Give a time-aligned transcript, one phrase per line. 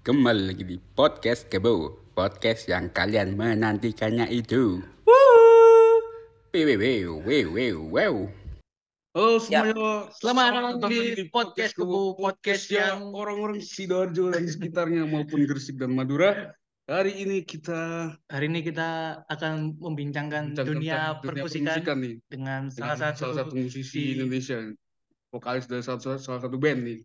[0.00, 4.80] Kembali lagi di podcast Kebo Podcast yang kalian menantikannya itu
[6.50, 8.14] Wew, wew, wew, wew, wew.
[9.14, 10.50] Halo semuanya, Selamat
[10.80, 16.54] datang di podcast Kebu, podcast yang- orang-orang Sidoarjo dan sekitarnya maupun Gresik dan Madura.
[16.90, 22.70] Hari ini kita Hari ini kita akan membincangkan bincang dunia, tentang permusikan nih dengan dengan
[22.74, 24.58] salah satu, salah satu musisi di- Indonesia,
[25.30, 26.98] vokalis dari salah, salah satu band nih.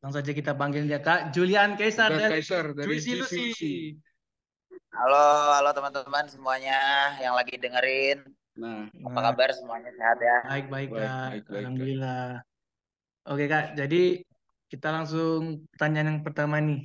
[0.00, 3.40] Langsung saja kita panggil dia Kak Julian Kaisar Dan dari Kaiser dari Juicy Juicy Lucy.
[3.42, 3.74] Lucy.
[4.96, 6.78] Halo, halo teman-teman semuanya
[7.20, 8.24] yang lagi dengerin.
[8.56, 10.36] Nah, Apa Nah, kabar semuanya sehat ya?
[10.48, 11.56] baik baik Baik, Kak, baik, baik.
[11.60, 12.26] Alhamdulillah.
[13.26, 14.02] Oke Kak, jadi
[14.72, 16.80] kita langsung pertanyaan yang pertama nih.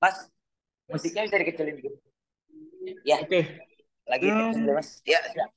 [0.00, 0.16] Mas,
[0.88, 1.94] musiknya bisa dikecilin dikit.
[3.04, 3.40] Ya, oke,
[4.08, 4.32] lagi Hmm.
[4.38, 4.88] dikecilin, Mas.
[5.04, 5.50] Ya, siap.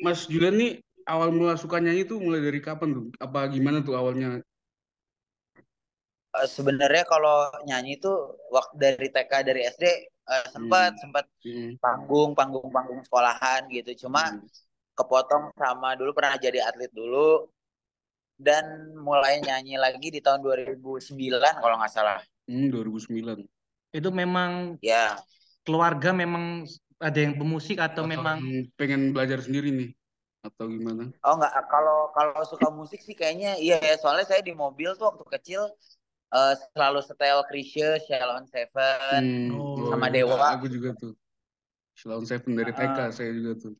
[0.00, 0.72] Mas Julian nih
[1.12, 3.06] awal mula suka nyanyi itu mulai dari kapan tuh?
[3.24, 4.28] Apa gimana tuh awalnya?
[6.38, 7.36] Eh, sebenarnya kalau
[7.68, 8.10] nyanyi itu
[8.54, 9.84] waktu dari TK dari SD
[10.34, 11.02] eh, sempat Hmm.
[11.02, 11.76] sempat Hmm.
[11.84, 13.90] panggung panggung panggung sekolahan gitu.
[14.06, 14.46] Cuma Hmm.
[14.98, 17.50] kepotong sama dulu pernah jadi atlet dulu
[18.46, 18.64] dan
[19.06, 22.18] mulai nyanyi lagi di tahun 2009 kalau nggak salah.
[22.48, 23.38] Hmm, 2009.
[23.96, 25.24] Itu memang Ya,
[25.66, 26.44] keluarga memang
[27.00, 28.38] ada yang pemusik atau memang
[28.78, 29.88] pengen belajar sendiri nih
[30.40, 31.12] atau gimana?
[31.20, 33.94] Oh enggak, kalau kalau suka musik sih kayaknya iya ya.
[34.00, 35.62] Soalnya saya di mobil tuh waktu kecil
[36.32, 39.22] eh, selalu setel Chrisye, Shalom Seven.
[39.50, 40.46] Hmm, Oh, sama iya, Dewa.
[40.56, 41.12] Aku juga tuh.
[41.92, 43.08] Shalom Seven dari TK Ah.
[43.12, 43.74] saya juga tuh.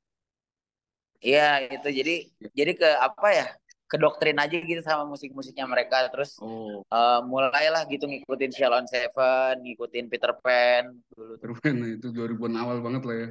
[1.21, 2.49] Iya itu jadi Ya.
[2.65, 3.47] jadi ke apa ya?
[3.91, 6.07] Ke doktrin aja gitu sama musik-musiknya mereka.
[6.13, 11.37] Terus Oh, eh, mulailah gitu ngikutin Shalom Seven, ngikutin Peter Pan dulu.
[11.41, 11.57] tuh.
[11.57, 13.29] keren nah, itu 2000-an awal banget lah ya.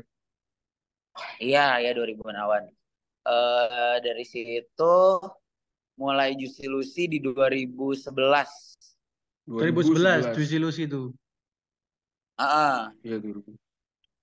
[1.41, 2.63] Iya ya 2000-an awan.
[3.29, 4.97] Eh dari situ
[6.01, 8.09] mulai Juicy Lucy di 2011.
[9.45, 11.13] 2011 Juicy Lucy itu.
[12.39, 12.77] Ah, ah.
[13.05, 13.53] Iya 2000.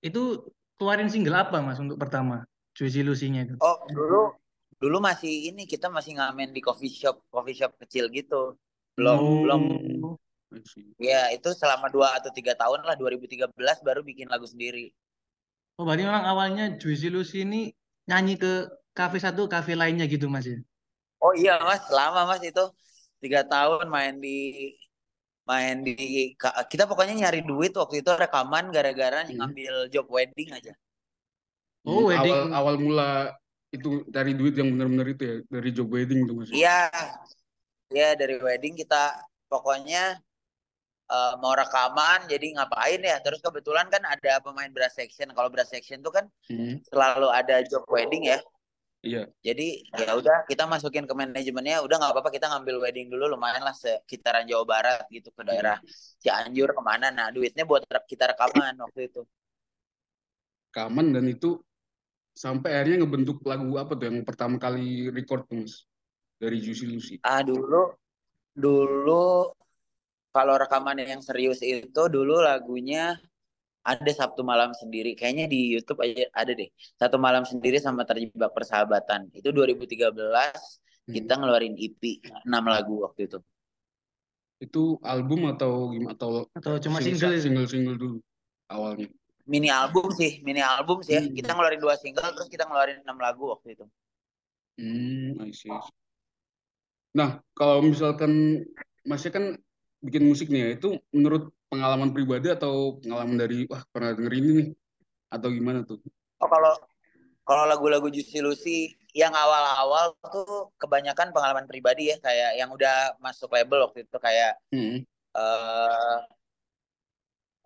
[0.03, 2.43] Itu keluarin single apa Mas untuk pertama?
[2.75, 3.57] Juicy Lucy-nya itu.
[3.63, 4.37] Oh, dulu
[4.77, 8.59] dulu masih ini kita masih ngamen di coffee shop, coffee shop kecil gitu.
[8.99, 9.41] Belum Oh.
[9.45, 9.63] belum
[10.97, 13.53] ya itu selama dua atau tiga tahun lah 2013
[13.85, 14.93] baru bikin lagu sendiri.
[15.77, 17.69] Oh, berarti memang awalnya Juicy Lucy ini
[18.09, 18.69] nyanyi ke
[18.99, 20.59] kafe satu, kafe lainnya gitu Mas ya?
[21.25, 22.63] Oh iya Mas, lama Mas itu
[23.23, 24.29] tiga tahun main di
[25.51, 25.93] main di
[26.73, 29.37] kita pokoknya nyari duit waktu itu rekaman gara-gara Hmm.
[29.37, 30.73] ngambil job wedding aja.
[31.87, 32.37] Oh, Hmm, wedding.
[32.37, 33.05] Awal awal mula
[33.75, 36.51] itu dari duit yang benar-benar itu ya, dari job wedding tuh Mas.
[36.51, 36.91] Iya,
[37.95, 39.03] iya dari wedding kita
[39.51, 40.03] pokoknya
[41.15, 43.17] eh, mau rekaman jadi ngapain ya?
[43.25, 45.29] Terus kebetulan kan ada pemain brass section.
[45.37, 48.39] Kalau brass section tuh kan Hmm, selalu ada job wedding ya.
[49.07, 49.23] Iya.
[49.39, 51.79] Jadi ya udah kita masukin ke manajemennya.
[51.87, 55.79] Udah nggak apa-apa kita ngambil wedding dulu lumayan lah sekitaran Jawa Barat gitu ke daerah
[56.19, 57.15] Cianjur ke mana.
[57.15, 59.23] Nah duitnya buat kita rekaman waktu itu.
[60.75, 61.63] Kaman dan itu
[62.35, 65.87] sampai akhirnya ngebentuk lagu apa tuh yang pertama kali record tuh Mas
[66.43, 67.15] dari Juicy Lucy.
[67.23, 67.95] Ah dulu
[68.53, 69.55] dulu
[70.35, 73.17] kalau rekaman yang serius itu dulu lagunya
[73.87, 75.15] ada Sabtu malam sendiri.
[75.15, 76.67] Kayaknya di YouTube aja ada deh.
[76.99, 79.31] Satu malam sendiri sama terjebak persahabatan.
[79.31, 81.15] Itu 2013 Hmm.
[81.15, 83.39] kita ngeluarin EP 6 lagu waktu itu.
[84.59, 88.19] Itu album atau gimana atau Atau cuma single single single dulu
[88.67, 89.07] awalnya.
[89.47, 91.23] Mini album sih, mini album sih ya.
[91.23, 91.31] Hmm.
[91.31, 93.87] Kita ngeluarin dua single terus kita ngeluarin 6 lagu waktu itu.
[94.83, 95.71] Hmm, I see.
[97.15, 98.67] Nah, kalau misalkan
[99.07, 99.55] Masnya kan
[100.03, 104.49] bikin musik nih ya, itu menurut pengalaman pribadi atau pengalaman dari wah pernah denger ini
[104.59, 104.69] nih
[105.35, 105.99] atau gimana tuh?
[106.43, 106.73] Oh kalau
[107.49, 108.79] kalau lagu-lagu Juicy Lucy
[109.17, 114.53] yang awal-awal tuh kebanyakan pengalaman pribadi ya kayak yang udah masuk label waktu itu kayak
[114.73, 115.07] Hmm.
[115.37, 116.21] eh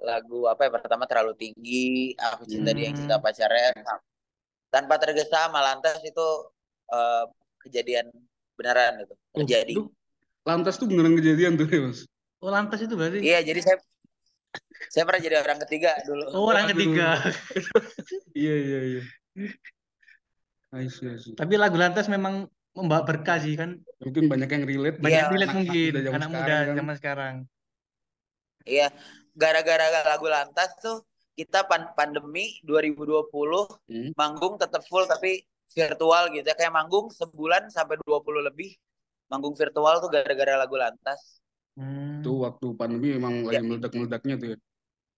[0.01, 3.25] lagu apa ya pertama terlalu tinggi aku cinta dia yang cinta Hmm.
[3.25, 3.69] pacarnya
[4.71, 6.27] tanpa tergesa sama lantas itu
[6.95, 7.25] eh,
[7.63, 8.07] kejadian
[8.57, 9.81] beneran itu Oh, terjadi Itu
[10.49, 12.01] lantas tuh beneran kejadian tuh ya, Mas.
[12.43, 13.19] Oh, lantas itu berarti.
[13.27, 13.77] iya jadi saya
[14.89, 16.75] saya pernah jadi orang ketiga dulu Oh, orang Aduh.
[16.75, 17.09] ketiga.
[18.41, 19.03] Iya, iya, iya.
[20.73, 21.35] I see, I see.
[21.35, 23.79] Tapi lagu lantas memang membawa berkah sih kan.
[23.99, 24.97] Mungkin banyak yang relate.
[24.99, 25.31] Banyak Iya.
[25.31, 26.77] relate anak-anak mungkin zaman anak muda sekarang kan.
[26.79, 27.35] zaman sekarang.
[28.63, 28.93] iya
[29.33, 31.01] gara-gara lagu lantas tuh
[31.33, 34.13] kita pan- pandemi 2020 Hmm.
[34.13, 35.41] manggung tetap full tapi
[35.73, 38.77] virtual gitu ya kayak manggung sebulan sampai 20 lebih
[39.27, 41.40] manggung virtual tuh gara-gara lagu lantas
[41.81, 42.21] Hmm.
[42.21, 43.65] Itu waktu pandemi memang lagi Ya.
[43.65, 44.57] meledak-meledaknya tuh ya.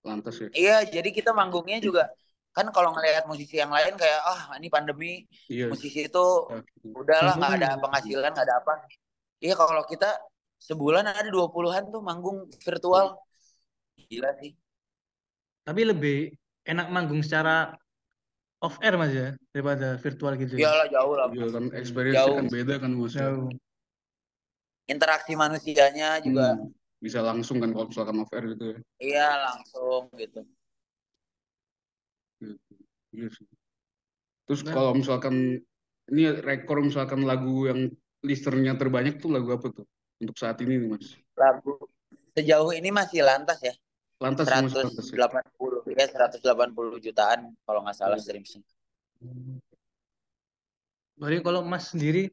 [0.07, 0.49] Lantas ya.
[0.55, 2.07] Iya, jadi kita manggungnya juga
[2.53, 5.73] kan kalau ngelihat musisi yang lain kayak ah ini pandemi Iya.
[5.73, 6.61] musisi itu Ya,
[6.93, 7.83] udahlah nggak ada Hmm.
[7.83, 8.73] penghasilan nggak ada apa
[9.41, 10.11] iya kalau kita
[10.61, 13.17] sebulan ada 20-an tuh manggung virtual
[13.97, 14.53] gila sih
[15.65, 16.29] Tapi lebih
[16.69, 17.73] enak manggung secara
[18.61, 20.69] off air mas ya daripada virtual gitu ya.
[20.69, 22.37] iyalah jauh lah Iya kan experience Jauh.
[22.37, 23.15] kan beda kan mas.
[23.17, 23.49] Jauh.
[24.89, 26.71] Interaksi manusianya juga Hmm.
[27.03, 28.79] Bisa langsung kan kalau misalkan off air gitu ya.
[29.03, 30.47] iya langsung gitu
[33.13, 33.47] Iya sih.
[34.47, 34.73] Terus Nah.
[34.75, 35.59] kalau misalkan
[36.11, 37.91] ini rekor misalkan lagu yang
[38.23, 39.87] listernya terbanyak tuh lagu apa tuh
[40.23, 41.19] untuk saat ini nih mas?
[41.35, 41.75] lagu
[42.39, 43.75] sejauh ini masih lantas ya
[44.23, 45.27] Lantas ya, mas lantas ya.
[45.27, 48.23] 180 ya 180 jutaan kalau nggak salah Iya.
[48.31, 48.63] streamsnya
[51.19, 52.31] Berarti kalau mas sendiri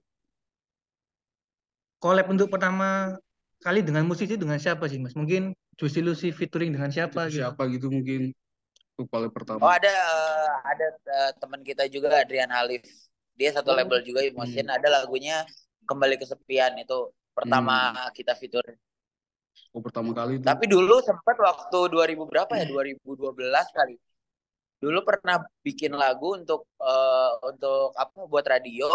[2.00, 3.16] collab untuk pertama
[3.60, 5.14] kali dengan musisi dengan siapa sih mas?
[5.16, 7.44] Mungkin Juicy Lucy featuring dengan siapa gitu?
[7.44, 8.32] Siapa gitu mungkin
[8.96, 9.64] untuk paling pertama.
[9.64, 12.84] oh ada eh, ada eh, teman kita juga Adrian Halif
[13.40, 13.78] dia satu Oh.
[13.80, 15.48] label juga Emotion ada lagunya
[15.88, 18.64] kembali kesepian itu pertama kita fitur
[19.70, 20.46] Oh, pertama kali itu.
[20.50, 22.66] Tapi dulu sempat waktu 2000 berapa ya?
[22.66, 24.02] 2012 kali.
[24.82, 28.26] Dulu pernah bikin lagu untuk eh, untuk apa?
[28.26, 28.90] Buat radio,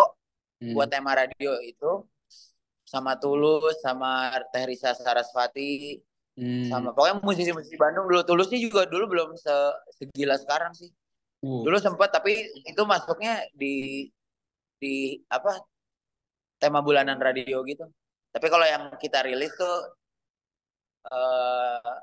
[0.58, 0.74] Hmm.
[0.74, 2.06] buat tema radio itu
[2.84, 5.98] sama Tulus, sama Teh Risa Sarasvati,
[6.34, 6.66] Hmm.
[6.66, 8.26] sama pokoknya musisi-musisi Bandung dulu.
[8.26, 10.90] Tulusnya juga dulu belum se- segila sekarang sih.
[11.46, 11.62] Wow.
[11.62, 12.34] Dulu sempat tapi
[12.66, 14.06] itu masuknya di
[14.82, 15.62] di apa?
[16.58, 17.86] Tema bulanan radio gitu.
[18.34, 19.94] Tapi kalau yang kita rilis tuh
[21.06, 21.94] eh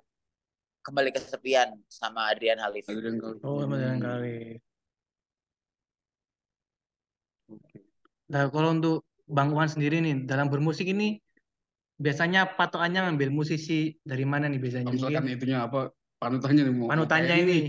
[0.82, 2.88] kembali kesepian sama Adrian Halif.
[2.88, 3.38] Adrian kali.
[3.44, 4.00] Oh, mas Hmm.
[4.00, 4.38] kali.
[7.52, 7.78] Oke.
[8.32, 11.16] Nah, kalau untuk Bang Wan sendiri nih dalam bermusik ini
[11.96, 14.86] biasanya patokannya ngambil musisi dari mana nih biasanya?
[14.92, 15.80] Kalau misalkan Mungkin itunya apa
[16.20, 17.60] panutannya nih mau panutannya kayak ini.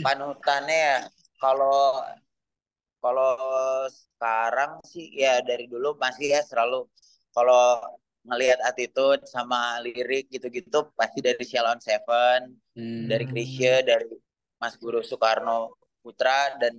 [0.00, 0.98] Panutannya ya
[1.36, 2.00] kalau
[3.04, 3.36] kalau
[3.92, 6.88] sekarang sih ya dari dulu masih ya selalu
[7.36, 7.76] kalau
[8.24, 13.06] ngelihat attitude sama lirik gitu-gitu pasti dari Shalon Seven, Hmm.
[13.06, 14.08] dari Krisya, dari
[14.56, 16.76] Mas Guru Soekarno Putra dan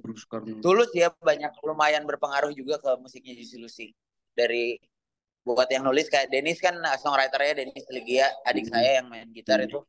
[0.61, 3.87] Tulus ya banyak lumayan berpengaruh juga ke musiknya Juicy Lucy.
[4.37, 4.77] Dari
[5.45, 8.73] buat yang nulis kayak Denis kan songwriternya Denis Ligia, adik Hmm.
[8.73, 9.69] saya yang main gitar Hmm.
[9.69, 9.79] itu.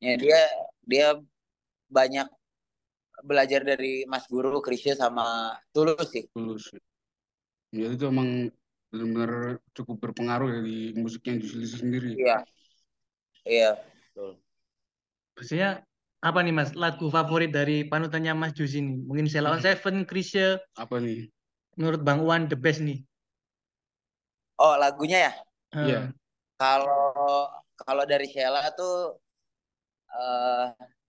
[0.00, 0.40] Ya dia
[0.84, 1.06] dia
[1.92, 2.28] banyak
[3.22, 6.24] belajar dari Mas Guru, Krisya sama Tulus sih.
[6.32, 6.72] tulus.
[7.72, 8.52] Ya itu emang
[8.92, 9.32] benar-benar
[9.72, 12.10] cukup berpengaruh ya di musiknya Juicy Lucy sendiri.
[12.20, 12.44] Iya.
[13.44, 13.70] Iya,
[14.14, 14.30] betul.
[15.36, 15.70] Biasanya
[16.22, 18.94] apa nih Mas lagu favorit dari panutannya Mas Jus ini?
[19.02, 21.26] Mungkin Sheila on Seven, Krisya, Apa nih?
[21.74, 23.02] menurut Bang Wan the best nih.
[24.56, 25.32] Oh, lagunya ya.
[25.74, 26.00] Iya.
[26.54, 29.18] Kalau kalau dari Sheila tuh
[30.12, 30.66] eh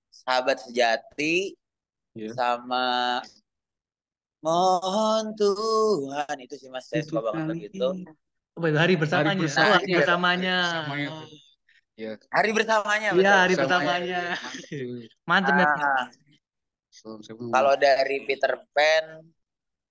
[0.10, 1.54] Sahabat Sejati
[2.14, 2.34] Iya.
[2.34, 3.20] sama
[4.44, 7.96] Mohon Tuhan itu sih Mas saya suka banget gitu.
[7.96, 9.40] itu hari bersamanya?
[9.40, 9.98] bersama- Oh, hari iya.
[10.02, 10.58] bersamanya.
[10.64, 11.28] Bersamanya tuh.
[11.94, 13.94] Ya, Hari bersamanya Iya, hari bersamanya.
[13.94, 14.22] pertamanya.
[15.30, 15.62] Mantap tuh.
[15.62, 15.86] Mantep ya.
[15.86, 16.06] Ah,
[17.54, 19.06] kalau dari Peter Pan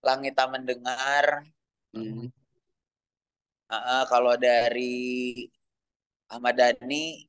[0.02, 1.46] Langit Tak Mendengar,
[1.92, 2.32] Hmm.
[3.68, 5.44] Ah, ah, kalau dari
[6.32, 7.20] Ahmad Dhani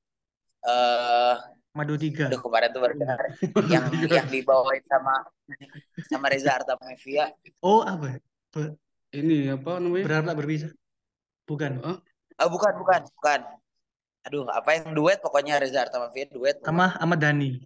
[0.64, 1.36] eh
[1.76, 2.32] Madu tiga.
[2.32, 3.20] aduh kemarin tuh baru dengar
[3.68, 5.28] yang yang dibawain sama
[6.08, 7.28] sama Reza Artamevia.
[7.60, 8.24] Oh, apa?
[9.12, 10.06] Ini apa namanya?
[10.08, 10.72] Berharap tak berpisah.
[11.46, 11.72] Bukan.
[11.84, 12.00] Ah,
[12.42, 13.40] Oh, bukan, bukan, bukan.
[14.24, 15.20] Aduh, apa yang duet?
[15.20, 16.56] Pokoknya Reza Artamevia duet.
[16.64, 17.60] Sama Ahmad Dhani.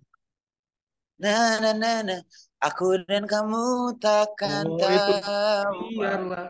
[1.18, 2.22] Nah, nah, nah, nah.
[2.62, 5.14] Aku dan kamu takkan Oh, itu.
[5.22, 5.82] tahu.
[5.98, 6.46] biarlah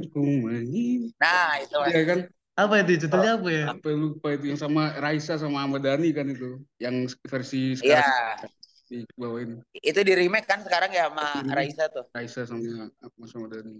[0.00, 1.16] aku mengingat.
[1.20, 1.76] Nah, itu.
[1.88, 2.18] Iya kan?
[2.60, 2.92] Apa itu?
[3.08, 3.64] Judulnya apa ya?
[3.72, 6.60] Sampai lupa itu yang sama Raisa sama Ahmad Dhani kan itu.
[6.76, 8.52] Yang versi Iya, sekarang
[8.90, 11.54] dibawain itu di remake kan sekarang ya sama Di-remake.
[11.54, 12.04] Raisa tuh.
[12.10, 13.76] Raisa sama Mas Ahmad Dhani.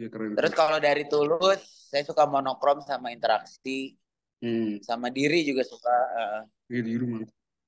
[0.00, 0.32] Iya keren.
[0.32, 1.60] Terus kalau dari Tulus,
[1.92, 3.92] saya suka monokrom sama interaksi,
[4.40, 5.92] Hmm, sama diri juga suka.
[5.92, 6.42] eh.
[6.72, 7.20] iya di rumah.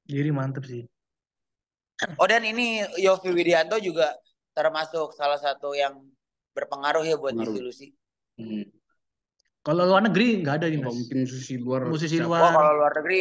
[0.02, 0.83] Diri mantep sih.
[2.19, 4.11] Oh dan ini Yofi Widianto juga
[4.52, 6.00] termasuk salah satu yang
[6.52, 7.62] berpengaruh ya buat Pengaruh.
[7.62, 7.93] Lucy.
[8.41, 8.67] Hmm.
[9.62, 10.91] Kalau luar negeri nggak ada nih mas.
[10.91, 12.41] mungkin musisi luar Musisi luar.
[12.43, 13.21] Oh kalau luar negeri,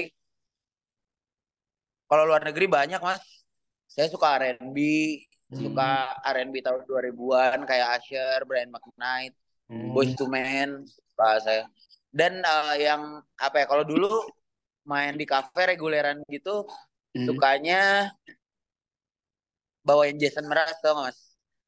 [2.10, 3.22] kalau luar negeri banyak mas.
[3.91, 4.77] Saya suka R&B,
[5.51, 5.67] Hmm.
[5.67, 5.89] suka
[6.31, 9.36] R&B tahun 2000-an kayak Usher, Brian McKnight,
[9.67, 9.91] Hmm.
[9.91, 11.63] Boyz II Men, suka saya.
[12.12, 13.65] Dan eh, yang apa ya?
[13.72, 14.27] Kalau dulu
[14.84, 16.68] main di kafe reguleran gitu,
[17.12, 17.27] Hmm.
[17.27, 18.08] sukanya
[19.84, 21.18] bawain Jason Mraz tuh mas.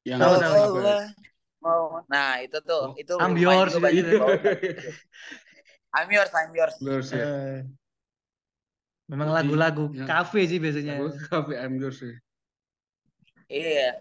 [0.08, 0.54] Yang Oh, tahu.
[0.56, 1.00] oh,
[1.64, 1.88] oh.
[2.08, 2.96] Nah itu tuh, Oh.
[2.96, 4.20] itu I'm yours, juga gitu.
[5.92, 6.76] I'm yours, I'm yours.
[6.80, 7.26] Terus ya.
[9.04, 10.08] Memang lagu-lagu ya.
[10.08, 10.96] kafe sih biasanya.
[10.96, 12.14] Aku kafe I'm Yours sih.
[13.52, 14.00] Iya.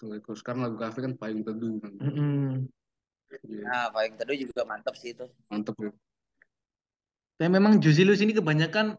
[0.00, 1.92] Tuh, kalau sekarang lagu kafe kan paling teduh kan.
[2.00, 2.64] Mm-mm.
[2.64, 2.83] Iya,
[3.42, 5.26] Nah, paling teduh juga mantep sih itu.
[5.50, 5.90] mantep ya.
[7.34, 8.94] Dan memang Luice ini kebanyakan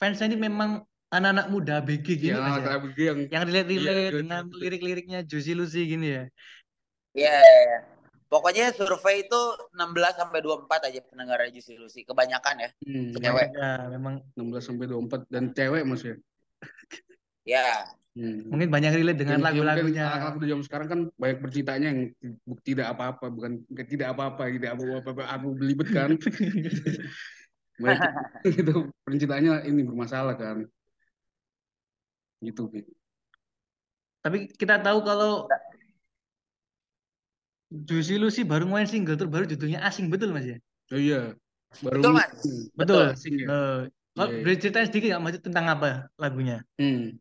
[0.00, 0.80] fansnya ini memang
[1.12, 2.76] anak-anak muda ABG gini Yang Mas anak ya.
[2.80, 4.56] ABG yang Yang relate-relate Iya, dengan iya.
[4.58, 6.24] lirik-liriknya Juicy Lucy gini ya.
[7.16, 7.36] Iya.
[7.36, 7.78] iya, iya.
[8.26, 9.40] Pokoknya survei itu
[9.70, 12.02] 16 sampai 24 aja pendengar Juicy Lucy.
[12.02, 12.70] Kebanyakan ya.
[12.82, 13.48] hmm, Cewek.
[13.54, 16.16] Ya, memang 16 sampai 24 dan cewek Mas ya.
[18.16, 18.48] Hmm.
[18.48, 20.04] mungkin banyak relate dengan ya lagu-lagunya.
[20.08, 22.00] anak-anak muda zaman sekarang kan banyak berceritanya yang
[22.64, 26.16] tidak apa-apa, bukan tidak apa-apa, tidak apa-apa, aku belibet kan.
[27.76, 28.00] Banyak
[28.48, 28.72] itu
[29.04, 30.64] percintaannya ini bermasalah kan.
[32.40, 32.88] Gitu, Ki.
[34.24, 35.44] Tapi kita tahu kalau
[37.68, 40.56] Juicy Lucy baru main single terbaru judulnya Asing betul Mas ya?
[40.94, 41.36] Oh iya,
[41.84, 42.30] baru Betul, Mas.
[42.32, 43.04] Hmm, Betul.
[43.12, 43.46] asing ya.
[43.46, 43.80] Eh,
[44.16, 44.86] kalau Iya, iya.
[44.88, 46.64] sedikit nggak Mas tentang apa lagunya?
[46.80, 47.18] Hmm.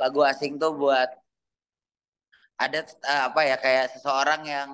[0.00, 1.08] Lagu asing tuh buat
[2.56, 4.70] ada eh, apa ya kayak seseorang yang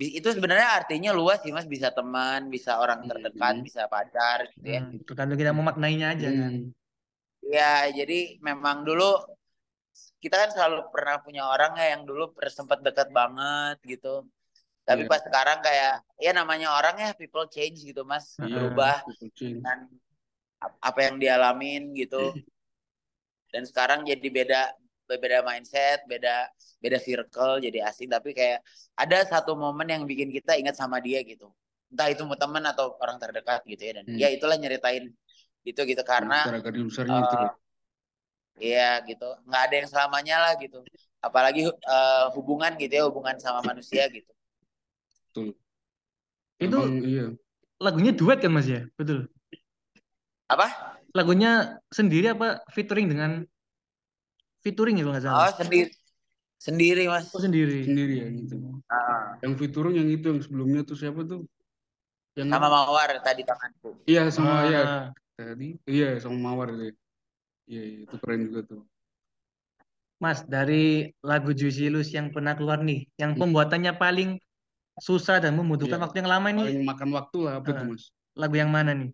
[0.00, 3.66] itu sebenarnya artinya luas sih Mas, bisa teman, bisa orang terdekat, Hmm.
[3.66, 4.80] bisa pacar gitu ya.
[4.80, 6.52] Hmm, tergantung kita memaknainya aja kan.
[6.56, 6.72] Hmm.
[7.44, 9.20] Ya, jadi memang dulu
[10.24, 14.24] kita kan selalu pernah punya orang ya yang dulu sempat dekat banget gitu.
[14.88, 15.10] Tapi Iya.
[15.12, 18.48] pas sekarang kayak ya namanya orang ya people change gitu Mas, Iya.
[18.48, 18.96] berubah
[19.36, 19.78] dengan
[20.64, 22.32] ap- apa yang dialamin gitu.
[23.52, 24.60] Dan sekarang jadi beda
[25.12, 26.48] beda mindset, beda
[26.80, 28.64] beda circle, jadi asing tapi kayak
[28.96, 31.52] ada satu momen yang bikin kita ingat sama dia gitu.
[31.92, 34.16] Entah itu mau teman atau orang terdekat gitu ya dan Hmm.
[34.18, 35.04] ya itulah nyeritain
[35.68, 36.48] itu gitu karena
[36.88, 37.36] besarnya itu.
[37.36, 37.50] eh,
[38.62, 40.78] Iya gitu, nggak ada yang selamanya lah gitu.
[41.26, 44.30] Apalagi eh, hubungan gitu ya, hubungan sama manusia gitu.
[45.32, 45.54] Betul.
[46.62, 47.24] Itu Emang iya.
[47.82, 48.80] lagunya duet kan Mas ya?
[48.98, 49.28] Betul.
[50.48, 50.91] Apa?
[51.12, 53.44] Lagunya sendiri apa featuring dengan
[54.64, 55.52] featuring ya kalau nggak Oh salah?
[55.60, 55.90] sendiri,
[56.56, 57.26] sendiri mas.
[57.34, 57.84] Oh sendiri.
[57.84, 58.54] Sendiri ya gitu.
[58.88, 61.40] Ah, Yang fiturun yang itu yang sebelumnya tuh siapa tuh?
[62.38, 63.88] Yang sama mawar tadi tanganku.
[64.08, 65.04] Iya sama ya Ah,
[65.36, 65.68] tadi.
[65.84, 66.96] Iya sama Mawar itu.
[67.70, 68.80] Iya, iya, itu keren juga tuh.
[70.22, 73.40] Mas dari lagu Juicy Luice yang pernah keluar nih, yang Hmm.
[73.42, 74.38] pembuatannya paling
[75.02, 76.04] susah dan membutuhkan Iya.
[76.06, 77.90] waktu yang lama ini Paling makan waktu lah apa tuh Ah.
[77.90, 78.04] Mas?
[78.38, 79.10] lagu yang mana nih?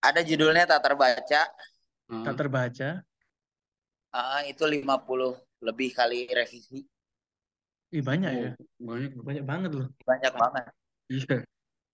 [0.00, 1.40] Ada judulnya tak terbaca.
[2.10, 2.88] Ah, Tak terbaca.
[4.10, 6.82] Ah, itu 50 lebih kali revisi.
[7.90, 8.50] Ih banyak oh, ya.
[8.80, 9.24] banyak loh.
[9.26, 9.88] Banyak banget loh.
[10.06, 10.64] Banyak banget,
[11.10, 11.36] Iya.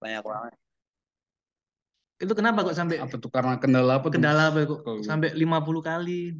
[0.01, 0.53] banyak banget.
[2.17, 4.15] Itu kenapa kok sampai Apa tuh karena kendala apa tuh?
[4.17, 6.37] kendala apa kok Kalau- sampai 50 kali?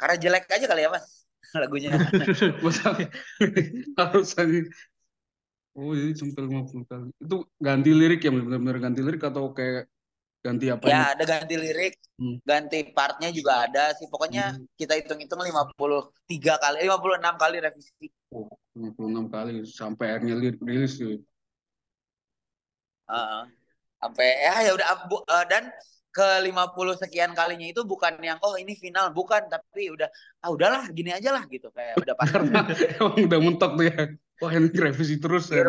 [0.00, 1.28] Karena jelek aja kali ya mas
[1.60, 1.92] lagunya.
[4.00, 4.60] Harus aja.
[5.76, 7.08] Oh, jadi sampai 50 kali.
[7.20, 9.88] Itu ganti lirik ya benar-benar ganti lirik atau kayak
[10.40, 12.36] ganti apa ya ada ganti lirik, Hmm.
[12.44, 14.08] ganti partnya juga ada sih.
[14.12, 14.64] Pokoknya Hmm.
[14.76, 18.06] kita hitung-hitung 53 kali, 56 kali revisi.
[18.32, 21.20] Oh, 56 kali sampai akhirnya rilis tuh.
[23.10, 23.42] Heeh.
[24.00, 24.88] sampai ya ya udah
[25.28, 25.64] eh, dan
[26.10, 30.08] ke 50 sekian kalinya itu bukan yang oh ini final bukan tapi udah
[30.42, 32.34] ah udahlah gini aja lah gitu kayak udah pasti
[33.28, 34.00] udah mentok tuh ya.
[34.40, 35.68] Wah, ini revisi terus ya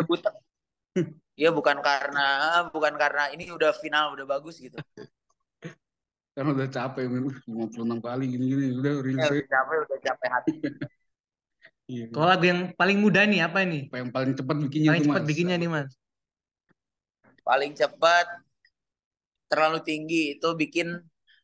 [1.32, 2.28] Iya bukan karena
[2.68, 4.76] bukan karena ini udah final udah bagus gitu.
[6.32, 7.28] Karena udah capek men.
[7.44, 10.52] 56 kali gini-gini udah rilis Ya, udah capek udah capek hati.
[11.92, 12.08] Iya.
[12.08, 13.90] Kalau lagu yang paling mudah nih apa nih?
[13.90, 15.28] Apa yang paling cepat bikinnya Paling tuh cepat Mas?
[15.28, 15.90] bikinnya nih Mas.
[17.42, 18.26] Paling cepat
[19.50, 20.88] terlalu tinggi itu bikin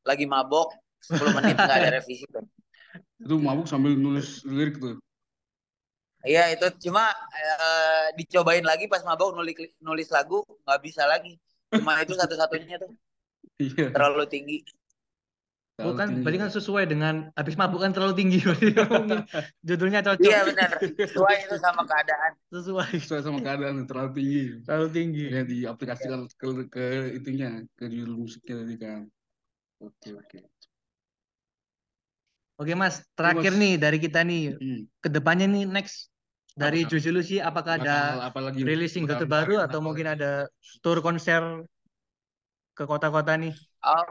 [0.07, 0.73] lagi mabok
[1.05, 2.47] 10 menit nggak ada revisi tuh.
[3.21, 4.97] Itu mabuk sambil nulis lirik tuh.
[6.27, 11.39] Iya itu cuma eh, dicobain lagi pas mabok nulis nulis lagu nggak bisa lagi.
[11.71, 12.91] Cuma itu satu-satunya tuh
[13.59, 13.91] Iya.
[13.91, 14.59] terlalu tinggi.
[15.79, 16.23] Terlalu kan tinggi.
[16.27, 18.39] berarti kan sesuai dengan habis mabuk kan terlalu tinggi
[19.69, 20.27] judulnya cocok.
[20.27, 20.71] Iya benar.
[20.83, 22.33] Sesuai itu sama keadaan.
[22.51, 22.91] Sesuai.
[22.99, 24.43] Sesuai sama keadaan terlalu tinggi.
[24.67, 25.25] Terlalu tinggi.
[25.31, 29.01] Ya diaplikasikan ke, ke itunya, ke judul musiknya tadi kan.
[29.79, 30.39] Oke, oke.
[32.59, 33.61] Oke Mas, terakhir Mas.
[33.63, 34.81] nih dari kita nih Hmm.
[35.03, 36.11] ke depannya nih next
[36.59, 36.91] dari Apa?
[36.91, 38.61] Juicy Lucy apakah ada Bakal apa lagi?
[38.67, 40.51] rilis single terbaru atau mungkin ada
[40.83, 41.43] tour konser
[42.77, 43.55] ke kota-kota nih?
[43.85, 44.05] Oh,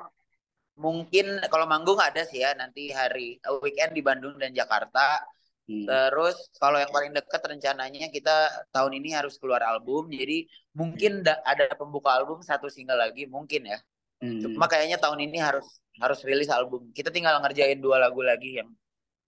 [0.78, 5.22] mungkin kalau manggung ada sih ya nanti hari eh, weekend di Bandung dan Jakarta.
[5.68, 5.84] Hmm.
[5.88, 8.36] Terus kalau yang paling dekat rencananya kita
[8.76, 10.10] tahun ini harus keluar album.
[10.12, 13.80] Jadi mungkin da- ada pembuka album satu single lagi mungkin ya.
[14.22, 14.42] Hmm.
[14.44, 15.66] Cuma kayaknya tahun ini harus
[15.98, 16.90] harus rilis album.
[16.92, 18.70] Kita tinggal ngerjain dua lagu lagi yang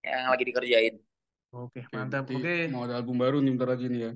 [0.02, 0.96] yang lagi dikerjain.
[1.50, 2.26] Oke, mantap.
[2.26, 2.70] Oke.
[2.70, 4.12] Mau ada album baru nih bentar lagi nih ya.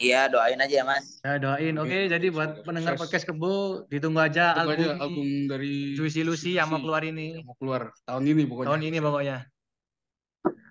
[0.00, 1.20] Iya, doain aja ya, Mas.
[1.20, 1.76] Ya doain.
[1.76, 2.64] Oke, Oke, jadi buat sukses.
[2.64, 3.52] pendengar podcast Kebo
[3.86, 7.52] ditunggu aja Tunggu aja album album dari Juicy Lucy yang mau keluar ini yang mau
[7.54, 8.68] keluar tahun ini pokoknya.
[8.68, 9.36] tahun ini pokoknya.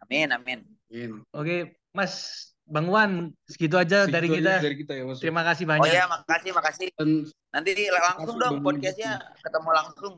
[0.02, 0.60] Amin, amin.
[0.90, 1.12] Amin.
[1.30, 1.56] Oke,
[1.94, 2.14] Mas
[2.66, 4.54] Bang Wan, segitu aja Segitu dari aja kita.
[4.62, 5.18] dari kita ya Mas.
[5.22, 5.90] Terima kasih Oh banyak.
[5.90, 6.88] iya, makasih, makasih.
[6.98, 7.10] Dan
[7.50, 9.12] Nanti langsung Makasih, dong podcastnya
[9.42, 10.14] ketemu langsung.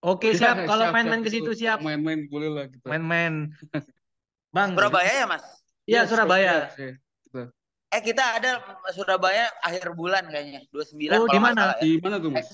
[0.00, 0.56] Oke, siap.
[0.70, 1.78] Kalau siap, main-main siap, ke situ siap.
[1.84, 2.86] Main-main boleh lah kita.
[2.88, 3.52] Main-main.
[4.56, 4.74] Bang.
[4.74, 5.44] Surabaya ya, Mas?
[5.86, 6.54] Iya, siap, Surabaya.
[6.74, 6.96] siap,
[7.30, 7.48] siap.
[7.90, 8.62] Eh, kita ada
[8.94, 10.62] Surabaya akhir bulan kayaknya.
[10.70, 11.62] 29 Oh, kalau di mana?
[11.74, 11.82] ya.
[11.82, 12.48] Di mana tuh Mas?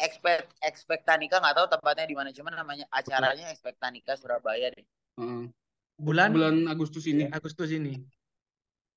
[0.00, 4.84] Expect Expectanika nggak tahu tempatnya di mana, cuman namanya acaranya Expectanika Surabaya deh.
[5.20, 5.52] Heeh.
[6.00, 7.28] Bulan Bulan Agustus ini.
[7.28, 8.00] Agustus ini.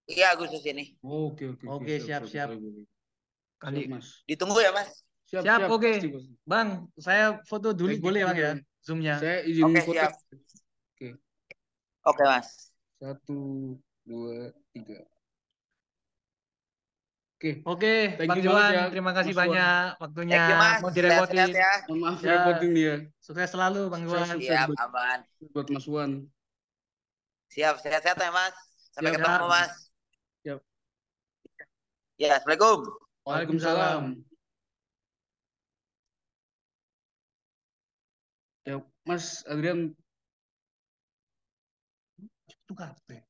[0.08, 0.96] Iya, Agustus ini.
[1.04, 2.56] Oh, Oke oke Oke, siap, siap.
[2.56, 2.88] boleh.
[3.60, 3.84] Kali.
[3.84, 4.08] Siap, Mas.
[4.24, 5.04] Ditunggu ya, Mas.
[5.30, 5.92] Siap, Siap, oke.
[5.92, 6.34] pasti, pasti.
[6.44, 6.68] Bang,
[7.00, 8.52] saya foto dulu Thank you, boleh Bang ya?
[8.84, 9.16] Zoom-nya.
[9.18, 9.96] Saya izin Oke, foto.
[9.96, 10.12] siap.
[10.94, 11.08] Oke.
[12.04, 12.48] Oke, Mas.
[13.00, 13.40] Satu,
[14.04, 15.00] dua, tiga.
[17.44, 17.60] Oke.
[17.68, 20.80] Oke, Thank Bang Johan, ya, terima kasih Mas banyak waktunya Thank you, Mas.
[20.80, 21.50] mau direpotin.
[21.52, 21.74] ya.
[21.92, 22.32] Mohon maaf Ya.
[22.40, 22.96] repotin nih ya.
[23.20, 24.40] Sukses selalu Bang sukses.
[24.48, 25.20] Siap, buat- aman.
[25.52, 26.12] Buat Mas Wan.
[27.52, 28.56] Siap, sehat-sehat ya, Mas.
[28.96, 29.20] Sampai Siap.
[29.20, 29.74] ketemu, Mas.
[30.44, 30.60] Siap.
[32.16, 32.80] Ya, Assalamualaikum.
[33.28, 34.02] Waalaikumsalam.
[34.16, 34.33] Ya,
[39.06, 39.96] Mas Adrian
[42.48, 43.28] Itu kafe.